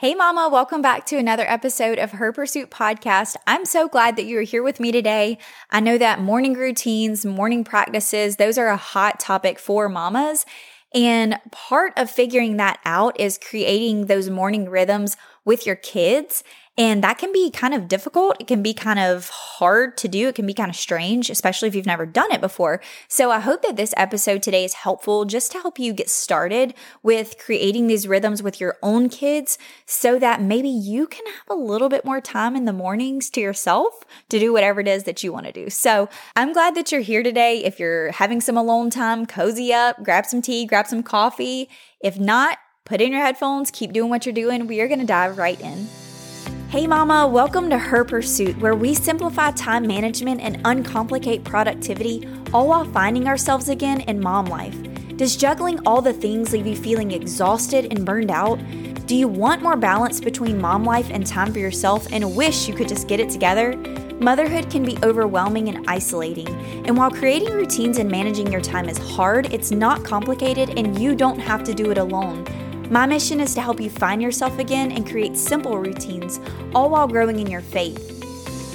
[0.00, 3.34] Hey, Mama, welcome back to another episode of Her Pursuit Podcast.
[3.48, 5.38] I'm so glad that you are here with me today.
[5.72, 10.46] I know that morning routines, morning practices, those are a hot topic for mamas.
[10.94, 16.44] And part of figuring that out is creating those morning rhythms with your kids
[16.78, 18.36] and that can be kind of difficult.
[18.38, 20.28] It can be kind of hard to do.
[20.28, 22.80] It can be kind of strange, especially if you've never done it before.
[23.08, 26.74] So I hope that this episode today is helpful just to help you get started
[27.02, 31.60] with creating these rhythms with your own kids so that maybe you can have a
[31.60, 35.24] little bit more time in the mornings to yourself to do whatever it is that
[35.24, 35.68] you want to do.
[35.68, 37.64] So I'm glad that you're here today.
[37.64, 41.68] If you're having some alone time, cozy up, grab some tea, grab some coffee.
[42.00, 44.68] If not, put in your headphones, keep doing what you're doing.
[44.68, 45.88] We are going to dive right in.
[46.68, 52.68] Hey, Mama, welcome to Her Pursuit, where we simplify time management and uncomplicate productivity, all
[52.68, 54.76] while finding ourselves again in mom life.
[55.16, 58.60] Does juggling all the things leave you feeling exhausted and burned out?
[59.06, 62.74] Do you want more balance between mom life and time for yourself and wish you
[62.74, 63.74] could just get it together?
[64.20, 66.48] Motherhood can be overwhelming and isolating,
[66.86, 71.14] and while creating routines and managing your time is hard, it's not complicated and you
[71.14, 72.44] don't have to do it alone.
[72.90, 76.40] My mission is to help you find yourself again and create simple routines,
[76.74, 78.24] all while growing in your faith.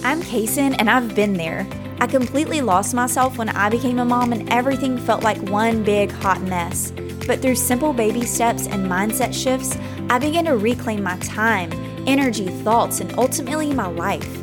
[0.06, 1.68] I'm Kaysen, and I've been there.
[2.00, 6.12] I completely lost myself when I became a mom, and everything felt like one big
[6.12, 6.92] hot mess.
[7.26, 9.76] But through simple baby steps and mindset shifts,
[10.12, 11.72] I began to reclaim my time,
[12.06, 14.43] energy, thoughts, and ultimately my life.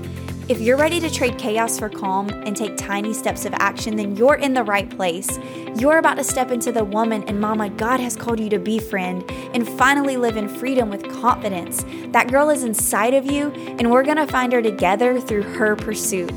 [0.51, 4.17] If you're ready to trade chaos for calm and take tiny steps of action, then
[4.17, 5.39] you're in the right place.
[5.77, 8.81] You're about to step into the woman and mama God has called you to be,
[8.81, 9.23] friend,
[9.55, 11.85] and finally live in freedom with confidence.
[12.09, 16.33] That girl is inside of you, and we're gonna find her together through her pursuit.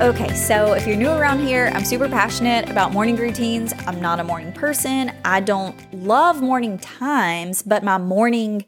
[0.00, 3.74] Okay, so if you're new around here, I'm super passionate about morning routines.
[3.86, 5.12] I'm not a morning person.
[5.26, 8.64] I don't love morning times, but my morning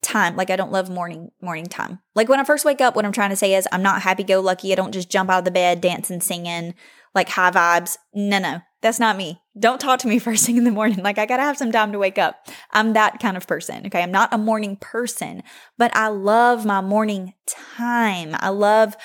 [0.00, 1.98] time, like I don't love morning morning time.
[2.14, 4.22] Like when I first wake up, what I'm trying to say is I'm not happy
[4.22, 4.70] go lucky.
[4.70, 6.72] I don't just jump out of the bed dancing, singing,
[7.16, 7.96] like high vibes.
[8.14, 8.60] No, no.
[8.80, 9.40] That's not me.
[9.58, 11.02] Don't talk to me first thing in the morning.
[11.02, 12.46] Like I got to have some time to wake up.
[12.70, 13.86] I'm that kind of person.
[13.86, 14.04] Okay.
[14.04, 15.42] I'm not a morning person,
[15.78, 18.36] but I love my morning time.
[18.38, 18.96] I love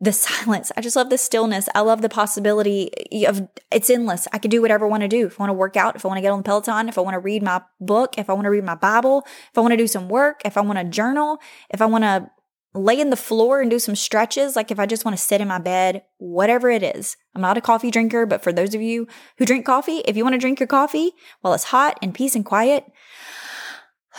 [0.00, 0.70] the silence.
[0.76, 1.68] I just love the stillness.
[1.74, 2.90] I love the possibility
[3.26, 4.28] of it's endless.
[4.32, 5.26] I can do whatever I want to do.
[5.26, 6.98] If I want to work out, if I want to get on the Peloton, if
[6.98, 9.60] I want to read my book, if I want to read my Bible, if I
[9.60, 11.38] want to do some work, if I want to journal,
[11.70, 12.30] if I want to
[12.74, 15.40] lay in the floor and do some stretches, like if I just want to sit
[15.40, 17.16] in my bed, whatever it is.
[17.34, 19.08] I'm not a coffee drinker, but for those of you
[19.38, 22.34] who drink coffee, if you want to drink your coffee while it's hot and peace
[22.34, 22.84] and quiet,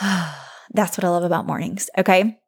[0.00, 1.88] that's what I love about mornings.
[1.96, 2.40] Okay.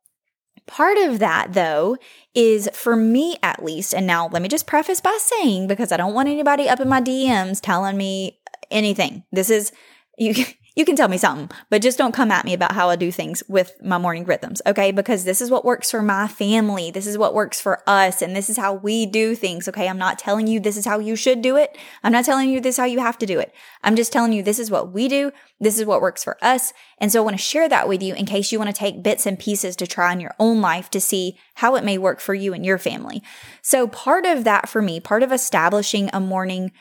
[0.67, 1.97] Part of that, though,
[2.35, 5.97] is for me at least, and now let me just preface by saying, because I
[5.97, 8.39] don't want anybody up in my DMs telling me
[8.71, 9.25] anything.
[9.33, 9.73] This is,
[10.17, 10.35] you,
[10.81, 13.13] you can tell me something, but just don't come at me about how I do
[13.13, 14.91] things with my morning rhythms, okay?
[14.91, 16.91] Because this is what works for my family.
[16.91, 19.89] This is what works for us, and this is how we do things, okay?
[19.89, 21.77] I'm not telling you this is how you should do it.
[22.03, 23.55] I'm not telling you this is how you have to do it.
[23.85, 25.31] I'm just telling you this is what we do.
[25.61, 26.73] This is what works for us.
[26.99, 29.03] And so I want to share that with you in case you want to take
[29.03, 32.19] bits and pieces to try in your own life to see how it may work
[32.19, 33.23] for you and your family.
[33.61, 36.73] So part of that for me, part of establishing a morning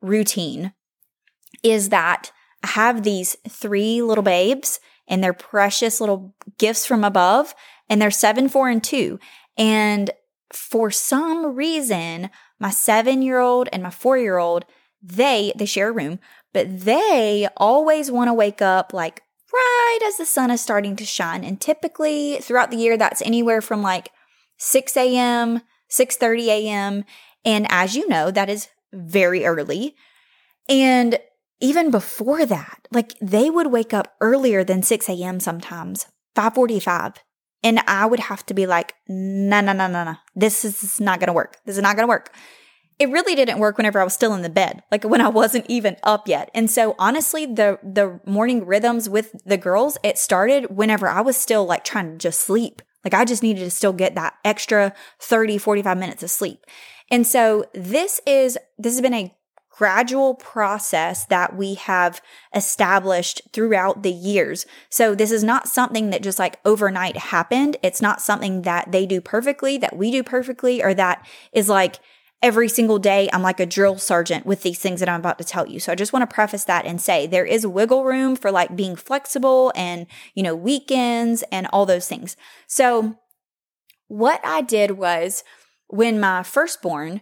[0.00, 0.72] routine
[1.64, 2.30] is that
[2.64, 7.54] have these three little babes and they're precious little gifts from above
[7.88, 9.18] and they're seven, four, and two.
[9.56, 10.10] And
[10.52, 14.64] for some reason, my seven year old and my four year old,
[15.02, 16.18] they, they share a room,
[16.52, 21.04] but they always want to wake up like right as the sun is starting to
[21.04, 21.44] shine.
[21.44, 24.10] And typically throughout the year, that's anywhere from like
[24.58, 27.04] 6 a.m., 6:30 a.m.
[27.44, 29.94] And as you know, that is very early.
[30.68, 31.18] And
[31.60, 35.40] even before that, like they would wake up earlier than 6 a.m.
[35.40, 37.14] sometimes, 545.
[37.64, 40.14] And I would have to be like, no, no, no, no, no.
[40.36, 41.56] This is not going to work.
[41.64, 42.32] This is not going to work.
[43.00, 45.66] It really didn't work whenever I was still in the bed, like when I wasn't
[45.68, 46.50] even up yet.
[46.54, 51.36] And so honestly, the, the morning rhythms with the girls, it started whenever I was
[51.36, 52.82] still like trying to just sleep.
[53.04, 56.64] Like I just needed to still get that extra 30, 45 minutes of sleep.
[57.10, 59.34] And so this is, this has been a
[59.78, 62.20] gradual process that we have
[62.52, 64.66] established throughout the years.
[64.90, 67.76] So this is not something that just like overnight happened.
[67.80, 72.00] It's not something that they do perfectly, that we do perfectly, or that is like
[72.42, 75.44] every single day I'm like a drill sergeant with these things that I'm about to
[75.44, 75.78] tell you.
[75.78, 78.74] So I just want to preface that and say there is wiggle room for like
[78.74, 82.36] being flexible and, you know, weekends and all those things.
[82.66, 83.16] So
[84.08, 85.44] what I did was
[85.86, 87.20] when my firstborn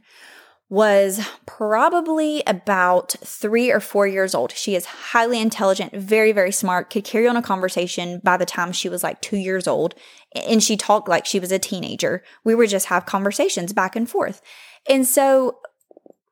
[0.69, 4.51] was probably about three or four years old.
[4.53, 8.73] She is highly intelligent, very, very smart, could carry on a conversation by the time
[8.73, 9.95] she was like two years old.
[10.35, 12.25] And she talked like she was a teenager.
[12.43, 14.43] We would just have conversations back and forth.
[14.89, 15.59] And so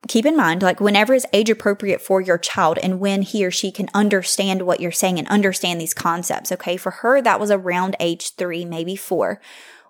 [0.09, 3.53] keep in mind, like whenever is age appropriate for your child and when he or
[3.53, 6.51] she can understand what you're saying and understand these concepts.
[6.51, 6.77] Okay.
[6.77, 9.41] For her, that was around age three, maybe four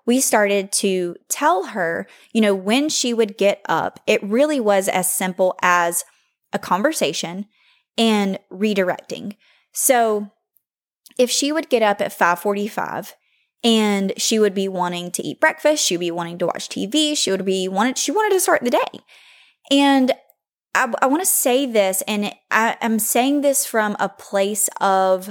[0.05, 4.87] we started to tell her, you know, when she would get up, it really was
[4.87, 6.03] as simple as
[6.53, 7.47] a conversation
[7.97, 9.35] and redirecting.
[9.73, 10.31] So
[11.17, 13.15] if she would get up at 545
[13.63, 17.17] and she would be wanting to eat breakfast, she would be wanting to watch TV,
[17.17, 18.99] she would be wanted she wanted to start the day.
[19.71, 20.11] And
[20.75, 25.29] I, I want to say this, and I, I'm saying this from a place of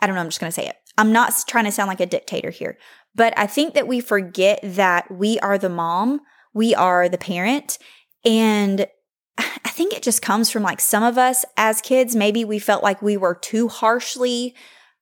[0.00, 0.76] I don't know, I'm just going to say it.
[0.96, 2.78] I'm not trying to sound like a dictator here,
[3.14, 6.20] but I think that we forget that we are the mom,
[6.54, 7.78] we are the parent.
[8.24, 8.86] And
[9.38, 12.82] I think it just comes from like some of us as kids, maybe we felt
[12.82, 14.54] like we were too harshly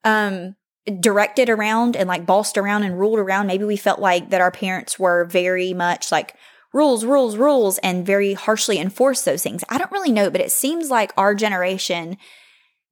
[0.04, 0.54] um,
[1.00, 3.46] directed around and like bossed around and ruled around.
[3.46, 6.34] Maybe we felt like that our parents were very much like
[6.72, 9.64] rules, rules, rules, and very harshly enforced those things.
[9.68, 12.16] I don't really know, but it seems like our generation,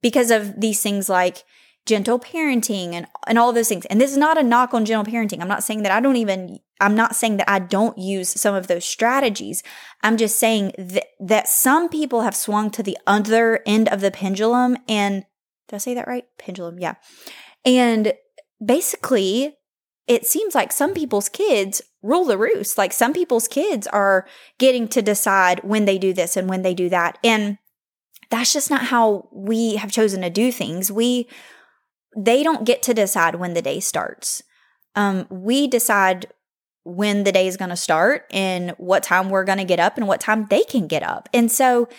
[0.01, 1.43] because of these things like
[1.87, 3.85] gentle parenting and and all those things.
[3.85, 5.41] And this is not a knock on gentle parenting.
[5.41, 8.53] I'm not saying that I don't even I'm not saying that I don't use some
[8.53, 9.63] of those strategies.
[10.03, 14.11] I'm just saying that that some people have swung to the other end of the
[14.11, 15.25] pendulum and
[15.67, 16.25] did I say that right?
[16.37, 16.95] Pendulum, yeah.
[17.65, 18.13] And
[18.63, 19.55] basically
[20.07, 22.77] it seems like some people's kids rule the roost.
[22.77, 24.25] Like some people's kids are
[24.57, 27.17] getting to decide when they do this and when they do that.
[27.23, 27.57] And
[28.29, 30.91] that's just not how we have chosen to do things.
[30.91, 31.27] We
[32.15, 34.43] they don't get to decide when the day starts.
[34.95, 36.27] Um, we decide
[36.83, 39.97] when the day is going to start and what time we're going to get up
[39.97, 41.27] and what time they can get up.
[41.33, 41.89] And so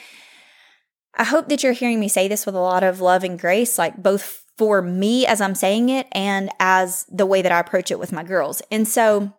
[1.14, 3.76] I hope that you're hearing me say this with a lot of love and grace,
[3.76, 7.90] like both for me as I'm saying it and as the way that I approach
[7.90, 8.62] it with my girls.
[8.70, 9.34] And so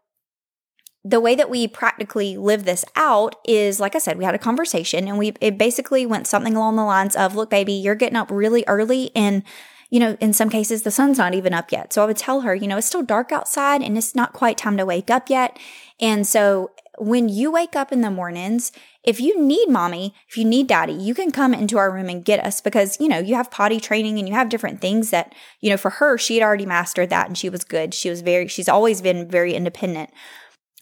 [1.04, 4.40] the way that we practically live this out is like I said, we had a
[4.40, 8.18] conversation and we it basically went something along the lines of, look, baby, you're getting
[8.18, 9.44] up really early and
[9.90, 11.92] you know, in some cases, the sun's not even up yet.
[11.94, 14.58] So I would tell her, you know, it's still dark outside and it's not quite
[14.58, 15.58] time to wake up yet.
[16.00, 18.72] And so when you wake up in the mornings,
[19.04, 22.24] if you need mommy, if you need daddy, you can come into our room and
[22.24, 25.34] get us because, you know, you have potty training and you have different things that,
[25.62, 27.94] you know, for her, she had already mastered that and she was good.
[27.94, 30.12] She was very, she's always been very independent.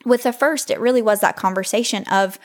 [0.05, 2.39] With the first, it really was that conversation of,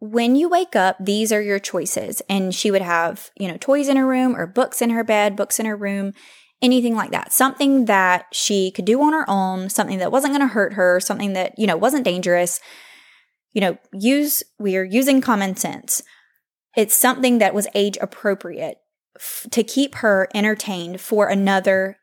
[0.00, 2.22] when you wake up, these are your choices.
[2.28, 5.36] And she would have, you know, toys in her room or books in her bed,
[5.36, 6.14] books in her room,
[6.62, 7.32] anything like that.
[7.32, 11.00] Something that she could do on her own, something that wasn't going to hurt her,
[11.00, 12.60] something that, you know, wasn't dangerous.
[13.52, 16.02] You know, use, we are using common sense.
[16.76, 18.78] It's something that was age appropriate
[19.16, 21.98] f- to keep her entertained for another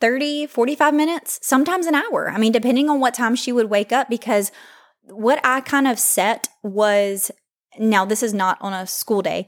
[0.00, 2.30] 30, 45 minutes, sometimes an hour.
[2.30, 4.50] I mean, depending on what time she would wake up, because
[5.08, 7.30] what I kind of set was
[7.78, 9.46] now, this is not on a school day.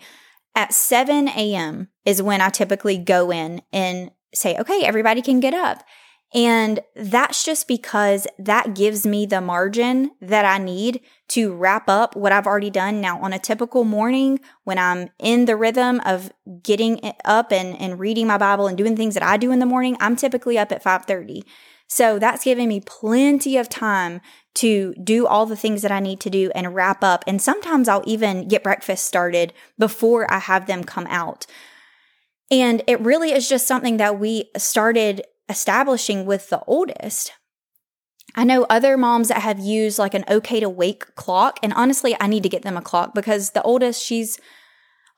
[0.54, 1.88] At 7 a.m.
[2.04, 5.82] is when I typically go in and say, okay, everybody can get up.
[6.34, 12.14] And that's just because that gives me the margin that I need to wrap up
[12.16, 13.00] what I've already done.
[13.00, 16.30] Now, on a typical morning, when I'm in the rhythm of
[16.62, 19.66] getting up and, and reading my Bible and doing things that I do in the
[19.66, 21.44] morning, I'm typically up at 5:30.
[21.88, 24.20] So that's giving me plenty of time
[24.56, 27.24] to do all the things that I need to do and wrap up.
[27.26, 31.46] And sometimes I'll even get breakfast started before I have them come out.
[32.50, 37.32] And it really is just something that we started establishing with the oldest.
[38.34, 41.58] I know other moms that have used like an okay to wake clock.
[41.62, 44.38] And honestly, I need to get them a clock because the oldest, she's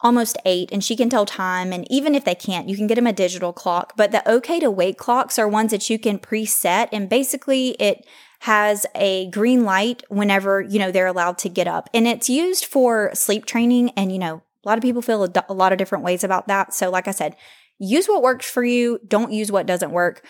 [0.02, 1.72] almost eight and she can tell time.
[1.72, 3.94] And even if they can't, you can get them a digital clock.
[3.96, 6.88] But the okay to wake clocks are ones that you can preset.
[6.92, 8.06] And basically, it
[8.40, 11.90] has a green light whenever, you know, they're allowed to get up.
[11.92, 13.90] And it's used for sleep training.
[13.90, 16.48] And, you know, a lot of people feel a, a lot of different ways about
[16.48, 16.72] that.
[16.72, 17.36] So, like I said,
[17.78, 20.24] use what works for you, don't use what doesn't work.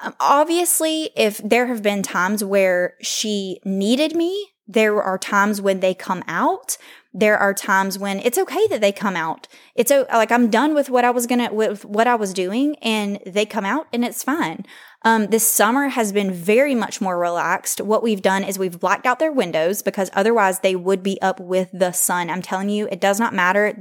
[0.00, 5.80] Um, obviously, if there have been times where she needed me, there are times when
[5.80, 6.76] they come out
[7.12, 9.48] there are times when it's okay that they come out.
[9.74, 13.18] It's like I'm done with what I was gonna with what I was doing, and
[13.24, 14.66] they come out, and it's fine.
[15.02, 17.80] Um, this summer has been very much more relaxed.
[17.80, 21.38] What we've done is we've blacked out their windows because otherwise they would be up
[21.38, 22.28] with the sun.
[22.28, 23.72] I'm telling you, it does not matter.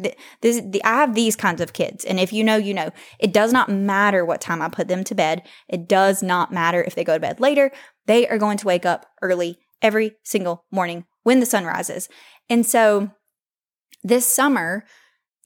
[0.42, 2.92] This, the, I have these kinds of kids, and if you know, you know.
[3.20, 5.42] It does not matter what time I put them to bed.
[5.68, 7.72] It does not matter if they go to bed later.
[8.06, 12.10] They are going to wake up early every single morning when the sun rises.
[12.50, 13.12] And so
[14.08, 14.86] this summer,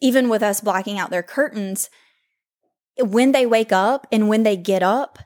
[0.01, 1.89] even with us blacking out their curtains,
[2.97, 5.19] when they wake up and when they get up,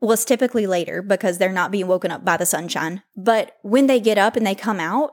[0.00, 3.02] well, it's typically later because they're not being woken up by the sunshine.
[3.16, 5.12] But when they get up and they come out,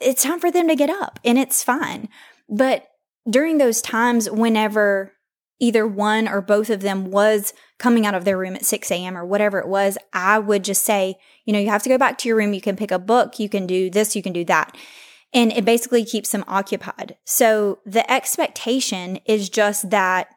[0.00, 2.08] it's time for them to get up and it's fine.
[2.48, 2.86] But
[3.28, 5.12] during those times, whenever
[5.60, 9.16] either one or both of them was coming out of their room at 6 a.m.
[9.16, 12.16] or whatever it was, I would just say, you know, you have to go back
[12.18, 12.54] to your room.
[12.54, 13.38] You can pick a book.
[13.38, 14.16] You can do this.
[14.16, 14.74] You can do that.
[15.32, 17.16] And it basically keeps them occupied.
[17.24, 20.28] So the expectation is just that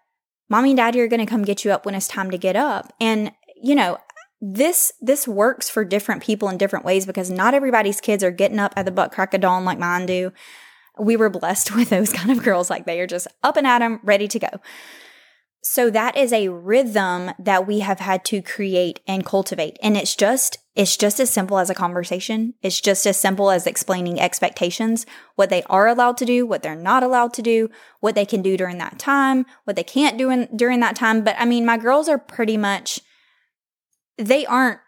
[0.49, 2.55] mommy and daddy are going to come get you up when it's time to get
[2.55, 2.93] up.
[3.01, 3.97] And, you know,
[4.45, 8.59] this this works for different people in different ways because not everybody's kids are getting
[8.59, 10.33] up at the butt crack of dawn like mine do.
[10.99, 13.79] We were blessed with those kind of girls like they are just up and at
[13.79, 14.49] them, ready to go.
[15.63, 19.77] So that is a rhythm that we have had to create and cultivate.
[19.81, 22.55] And it's just, it's just as simple as a conversation.
[22.63, 26.75] It's just as simple as explaining expectations, what they are allowed to do, what they're
[26.75, 30.31] not allowed to do, what they can do during that time, what they can't do
[30.31, 31.23] in, during that time.
[31.23, 33.01] But I mean, my girls are pretty much,
[34.17, 34.79] they aren't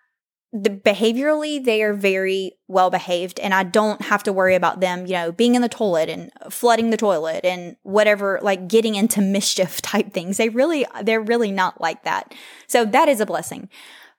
[0.58, 5.06] the behaviorally they are very well behaved and i don't have to worry about them
[5.06, 9.20] you know being in the toilet and flooding the toilet and whatever like getting into
[9.22, 12.34] mischief type things they really they're really not like that
[12.68, 13.68] so that is a blessing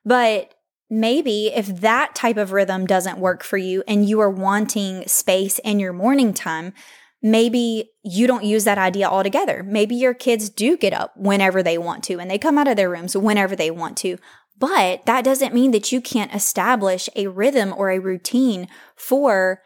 [0.05, 0.53] but
[0.89, 5.59] maybe if that type of rhythm doesn't work for you and you are wanting space
[5.59, 6.73] in your morning time
[7.21, 9.63] maybe you don't use that idea altogether.
[9.63, 12.75] Maybe your kids do get up whenever they want to and they come out of
[12.75, 14.17] their rooms whenever they want to.
[14.57, 19.61] But that doesn't mean that you can't establish a rhythm or a routine for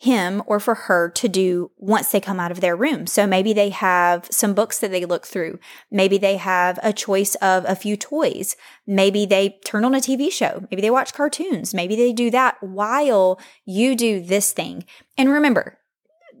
[0.00, 3.06] him or for her to do once they come out of their room.
[3.06, 5.58] So maybe they have some books that they look through.
[5.90, 8.54] Maybe they have a choice of a few toys.
[8.86, 10.66] Maybe they turn on a TV show.
[10.70, 11.74] Maybe they watch cartoons.
[11.74, 14.84] Maybe they do that while you do this thing.
[15.16, 15.78] And remember,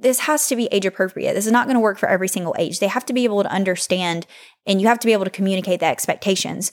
[0.00, 1.34] this has to be age appropriate.
[1.34, 2.78] This is not going to work for every single age.
[2.78, 4.24] They have to be able to understand
[4.66, 6.70] and you have to be able to communicate the expectations.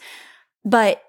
[0.64, 1.02] But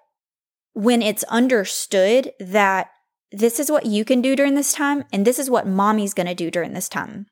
[0.73, 2.89] when it's understood that
[3.33, 6.27] this is what you can do during this time and this is what mommy's going
[6.27, 7.27] to do during this time,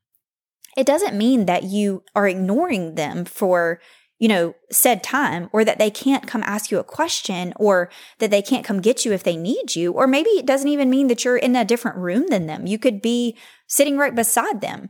[0.77, 3.81] it doesn't mean that you are ignoring them for
[4.19, 8.31] you know, said time, or that they can't come ask you a question, or that
[8.31, 9.93] they can't come get you if they need you.
[9.93, 12.67] Or maybe it doesn't even mean that you're in a different room than them.
[12.67, 13.37] You could be
[13.67, 14.89] sitting right beside them.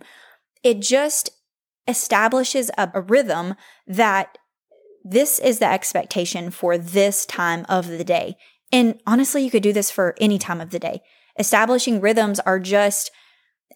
[0.63, 1.31] It just
[1.89, 3.55] establishes a, a rhythm
[3.87, 4.39] that
[5.03, 8.37] this is the expectation for this time of the day.
[8.75, 11.00] And honestly, you could do this for any time of the day.
[11.38, 13.12] Establishing rhythms are just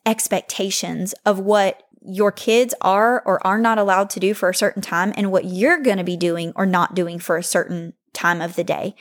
[0.04, 4.82] expectations of what your kids are or are not allowed to do for a certain
[4.82, 8.40] time and what you're going to be doing or not doing for a certain time
[8.40, 8.96] of the day.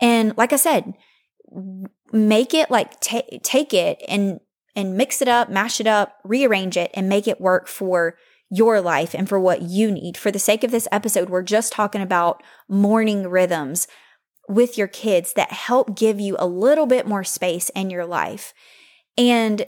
[0.00, 0.94] And like I said,
[2.12, 4.38] make it like t- take it and
[4.76, 8.16] and mix it up, mash it up, rearrange it and make it work for
[8.52, 10.16] your life and for what you need.
[10.16, 13.88] For the sake of this episode, we're just talking about morning rhythms
[14.50, 18.52] with your kids that help give you a little bit more space in your life.
[19.16, 19.66] And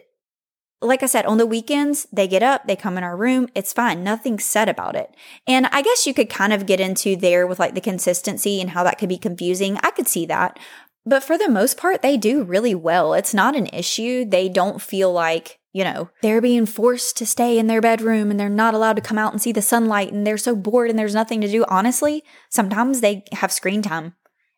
[0.80, 3.72] like I said, on the weekends, they get up, they come in our room, it's
[3.72, 4.02] fine.
[4.02, 5.14] Nothing's said about it.
[5.46, 8.70] And I guess you could kind of get into there with like the consistency and
[8.70, 9.78] how that could be confusing.
[9.82, 10.58] I could see that.
[11.06, 13.14] But for the most part, they do really well.
[13.14, 14.24] It's not an issue.
[14.24, 18.38] They don't feel like, you know, they're being forced to stay in their bedroom and
[18.38, 20.98] they're not allowed to come out and see the sunlight and they're so bored and
[20.98, 21.64] there's nothing to do.
[21.68, 24.14] Honestly, sometimes they have screen time.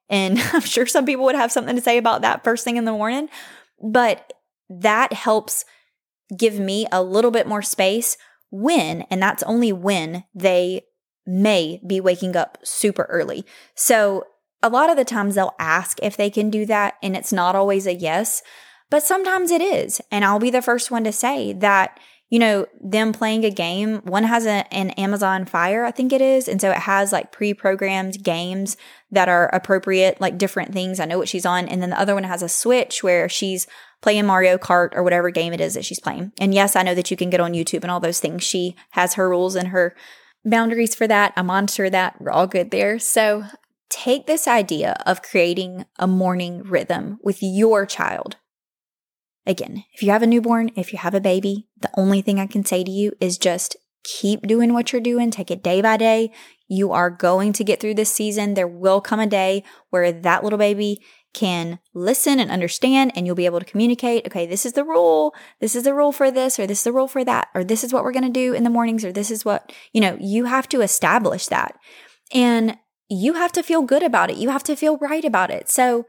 [0.08, 2.84] And I'm sure some people would have something to say about that first thing in
[2.84, 3.28] the morning.
[3.82, 4.32] But
[4.68, 5.64] that helps
[6.36, 8.16] give me a little bit more space
[8.50, 10.82] when, and that's only when they
[11.26, 13.44] may be waking up super early.
[13.74, 14.24] So
[14.62, 17.56] a lot of the times they'll ask if they can do that, and it's not
[17.56, 18.42] always a yes,
[18.90, 20.00] but sometimes it is.
[20.10, 21.98] And I'll be the first one to say that,
[22.34, 26.20] you know, them playing a game, one has a, an Amazon Fire, I think it
[26.20, 26.48] is.
[26.48, 28.76] And so it has like pre programmed games
[29.12, 30.98] that are appropriate, like different things.
[30.98, 31.68] I know what she's on.
[31.68, 33.68] And then the other one has a Switch where she's
[34.02, 36.32] playing Mario Kart or whatever game it is that she's playing.
[36.40, 38.42] And yes, I know that you can get on YouTube and all those things.
[38.42, 39.94] She has her rules and her
[40.44, 41.34] boundaries for that.
[41.36, 42.20] I monitor that.
[42.20, 42.98] We're all good there.
[42.98, 43.44] So
[43.90, 48.38] take this idea of creating a morning rhythm with your child.
[49.46, 52.46] Again, if you have a newborn, if you have a baby, the only thing I
[52.46, 55.96] can say to you is just keep doing what you're doing, take it day by
[55.96, 56.32] day.
[56.68, 58.54] You are going to get through this season.
[58.54, 61.02] There will come a day where that little baby
[61.34, 65.34] can listen and understand and you'll be able to communicate okay this is the rule.
[65.60, 67.82] This is the rule for this or this is the rule for that or this
[67.82, 70.16] is what we're going to do in the mornings or this is what you know
[70.20, 71.76] you have to establish that.
[72.32, 74.36] And you have to feel good about it.
[74.36, 75.68] You have to feel right about it.
[75.68, 76.06] So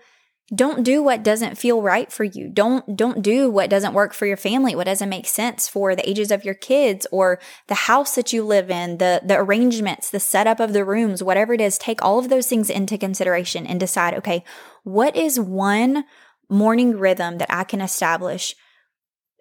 [0.54, 2.50] don't do what doesn't feel right for you.
[2.50, 6.08] Don't don't do what doesn't work for your family, what doesn't make sense for the
[6.08, 10.20] ages of your kids or the house that you live in, the the arrangements, the
[10.20, 13.80] setup of the rooms, whatever it is, take all of those things into consideration and
[13.80, 14.44] decide, okay,
[14.84, 16.04] what is one
[16.48, 18.56] morning rhythm that I can establish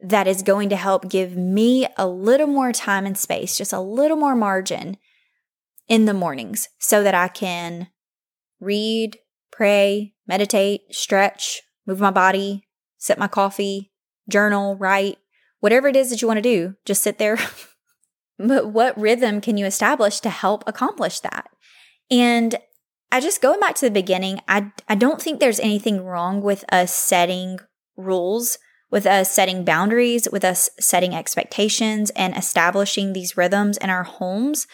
[0.03, 3.81] that is going to help give me a little more time and space, just a
[3.81, 4.97] little more margin
[5.89, 7.89] in the mornings so that I can
[8.61, 9.19] read,
[9.55, 12.67] pray, meditate, stretch, move my body,
[12.99, 13.93] sip my coffee,
[14.29, 15.19] journal, write,
[15.61, 17.39] whatever it is that you want to do, just sit there.
[18.39, 21.49] but what rhythm can you establish to help accomplish that?
[22.11, 22.57] And
[23.13, 26.65] I just going back to the beginning, I I don't think there's anything wrong with
[26.73, 27.59] us setting
[27.97, 28.59] rules,
[28.91, 34.67] with us setting boundaries, with us setting expectations and establishing these rhythms in our homes.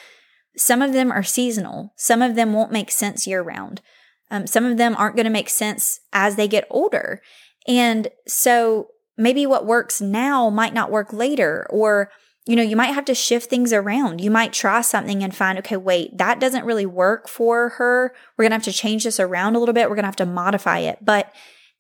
[0.56, 1.92] Some of them are seasonal.
[1.96, 3.82] Some of them won't make sense year round.
[4.30, 7.20] Um, some of them aren't going to make sense as they get older.
[7.66, 12.10] And so maybe what works now might not work later, or,
[12.46, 14.20] you know, you might have to shift things around.
[14.20, 18.14] You might try something and find, okay, wait, that doesn't really work for her.
[18.36, 19.88] We're going to have to change this around a little bit.
[19.88, 21.04] We're going to have to modify it.
[21.04, 21.32] But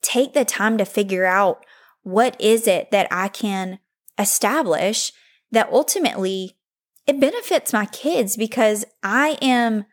[0.02, 1.64] take the time to figure out
[2.02, 3.78] what is it that I can
[4.18, 5.12] establish
[5.50, 6.56] that ultimately
[7.06, 9.84] it benefits my kids because I am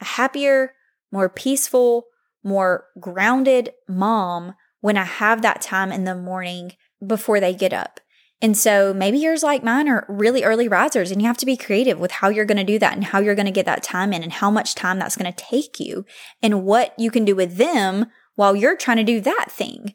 [0.00, 0.74] a happier,
[1.12, 2.06] more peaceful,
[2.42, 6.72] more grounded mom when I have that time in the morning
[7.04, 8.00] before they get up.
[8.42, 11.58] And so maybe yours, like mine, are really early risers, and you have to be
[11.58, 13.82] creative with how you're going to do that and how you're going to get that
[13.82, 16.06] time in and how much time that's going to take you
[16.42, 19.94] and what you can do with them while you're trying to do that thing.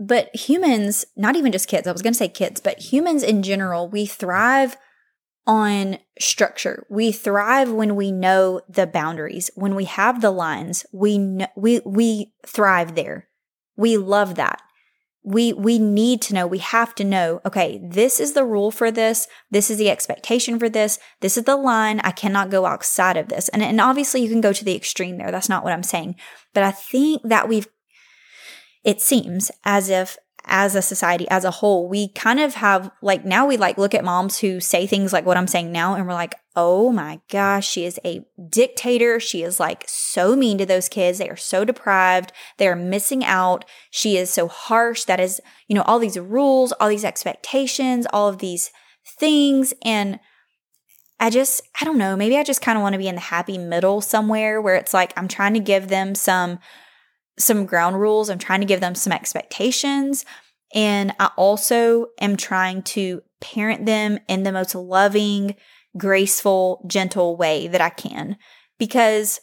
[0.00, 3.44] But humans, not even just kids, I was going to say kids, but humans in
[3.44, 4.76] general, we thrive
[5.46, 6.86] on structure.
[6.88, 9.50] We thrive when we know the boundaries.
[9.54, 13.28] When we have the lines, we know, we we thrive there.
[13.76, 14.62] We love that.
[15.22, 18.90] We we need to know, we have to know, okay, this is the rule for
[18.90, 22.00] this, this is the expectation for this, this is the line.
[22.00, 23.48] I cannot go outside of this.
[23.48, 25.30] And and obviously you can go to the extreme there.
[25.30, 26.16] That's not what I'm saying.
[26.52, 27.68] But I think that we've
[28.84, 30.18] it seems as if
[30.56, 33.92] as a society as a whole we kind of have like now we like look
[33.92, 37.20] at moms who say things like what i'm saying now and we're like oh my
[37.28, 39.18] gosh she is a dictator.
[39.18, 41.18] She is like so mean to those kids.
[41.18, 42.30] They are so deprived.
[42.58, 43.64] They are missing out.
[43.90, 45.02] She is so harsh.
[45.02, 48.70] That is you know all these rules all these expectations all of these
[49.18, 49.74] things.
[49.84, 50.20] And
[51.20, 53.20] I just, I don't know, maybe I just kind of want to be in the
[53.20, 56.58] happy middle somewhere where it's like I'm trying to give them some
[57.36, 58.30] some ground rules.
[58.30, 60.24] I'm trying to give them some expectations.
[60.74, 65.54] And I also am trying to parent them in the most loving,
[65.96, 68.36] graceful, gentle way that I can.
[68.78, 69.40] Because,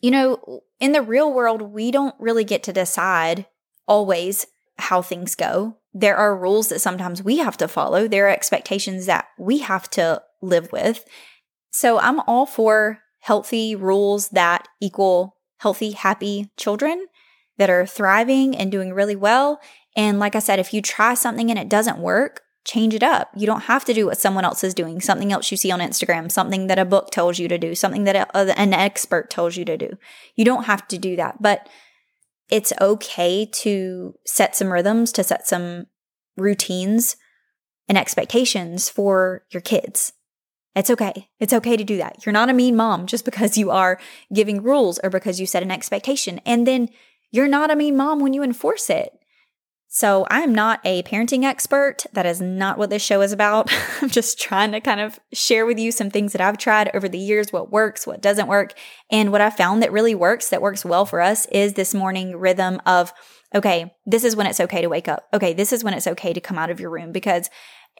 [0.00, 3.46] you know, in the real world, we don't really get to decide
[3.86, 4.46] always
[4.78, 5.76] how things go.
[5.94, 9.88] There are rules that sometimes we have to follow, there are expectations that we have
[9.90, 11.04] to live with.
[11.70, 17.06] So I'm all for healthy rules that equal healthy, happy children
[17.58, 19.60] that are thriving and doing really well.
[19.96, 23.30] And like I said, if you try something and it doesn't work, change it up.
[23.36, 25.80] You don't have to do what someone else is doing, something else you see on
[25.80, 29.30] Instagram, something that a book tells you to do, something that a, uh, an expert
[29.30, 29.98] tells you to do.
[30.36, 31.68] You don't have to do that, but
[32.50, 35.86] it's okay to set some rhythms, to set some
[36.36, 37.16] routines
[37.88, 40.12] and expectations for your kids.
[40.74, 41.28] It's okay.
[41.38, 42.24] It's okay to do that.
[42.24, 43.98] You're not a mean mom just because you are
[44.32, 46.40] giving rules or because you set an expectation.
[46.46, 46.88] And then
[47.30, 49.18] you're not a mean mom when you enforce it.
[49.94, 52.06] So I'm not a parenting expert.
[52.14, 53.70] That is not what this show is about.
[54.00, 57.10] I'm just trying to kind of share with you some things that I've tried over
[57.10, 58.72] the years, what works, what doesn't work.
[59.10, 62.38] And what I found that really works, that works well for us is this morning
[62.38, 63.12] rhythm of,
[63.54, 65.28] okay, this is when it's okay to wake up.
[65.34, 67.50] Okay, this is when it's okay to come out of your room because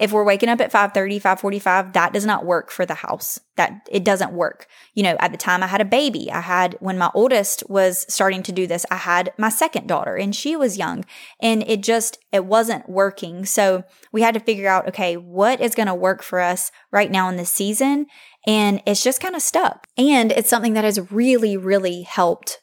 [0.01, 3.39] if we're waking up at 5:30, 5:45, that does not work for the house.
[3.57, 4.67] That it doesn't work.
[4.95, 6.33] You know, at the time I had a baby.
[6.33, 10.17] I had when my oldest was starting to do this, I had my second daughter
[10.17, 11.05] and she was young
[11.41, 13.45] and it just it wasn't working.
[13.45, 17.11] So, we had to figure out okay, what is going to work for us right
[17.11, 18.07] now in this season?
[18.47, 19.87] And it's just kind of stuck.
[19.99, 22.63] And it's something that has really really helped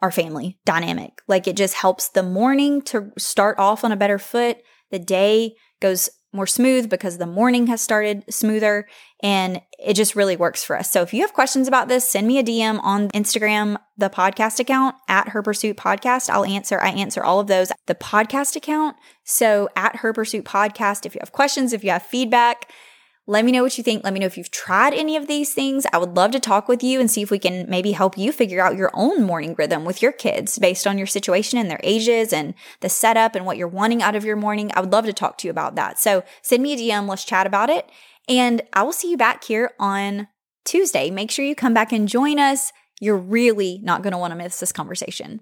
[0.00, 1.22] our family dynamic.
[1.26, 4.58] Like it just helps the morning to start off on a better foot.
[4.90, 8.86] The day goes more smooth because the morning has started smoother
[9.22, 10.90] and it just really works for us.
[10.90, 14.60] So if you have questions about this, send me a DM on Instagram, the podcast
[14.60, 16.30] account at Her Pursuit Podcast.
[16.30, 16.80] I'll answer.
[16.80, 17.72] I answer all of those.
[17.86, 18.96] The podcast account.
[19.24, 22.70] So at Her Pursuit Podcast, if you have questions, if you have feedback,
[23.28, 24.04] Let me know what you think.
[24.04, 25.84] Let me know if you've tried any of these things.
[25.92, 28.30] I would love to talk with you and see if we can maybe help you
[28.30, 31.80] figure out your own morning rhythm with your kids based on your situation and their
[31.82, 34.70] ages and the setup and what you're wanting out of your morning.
[34.74, 35.98] I would love to talk to you about that.
[35.98, 37.08] So send me a DM.
[37.08, 37.90] Let's chat about it.
[38.28, 40.28] And I will see you back here on
[40.64, 41.10] Tuesday.
[41.10, 42.72] Make sure you come back and join us.
[43.00, 45.40] You're really not going to want to miss this conversation.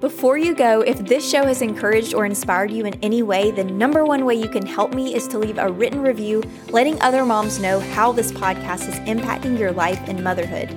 [0.00, 3.64] Before you go, if this show has encouraged or inspired you in any way, the
[3.64, 7.22] number one way you can help me is to leave a written review letting other
[7.26, 10.70] moms know how this podcast is impacting your life and motherhood.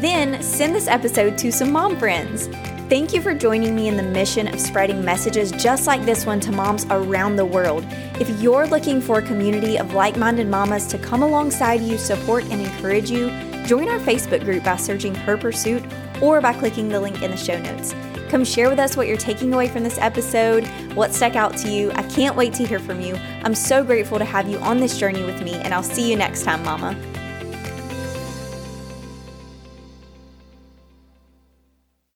[0.00, 2.46] Then send this episode to some mom friends.
[2.88, 6.40] Thank you for joining me in the mission of spreading messages just like this one
[6.40, 7.84] to moms around the world.
[8.18, 12.44] If you're looking for a community of like minded mamas to come alongside you, support,
[12.44, 13.28] and encourage you,
[13.66, 15.84] join our Facebook group by searching Her Pursuit
[16.22, 17.94] or by clicking the link in the show notes.
[18.32, 21.68] Come share with us what you're taking away from this episode, what stuck out to
[21.68, 21.92] you.
[21.92, 23.14] I can't wait to hear from you.
[23.44, 26.16] I'm so grateful to have you on this journey with me, and I'll see you
[26.16, 26.96] next time, Mama.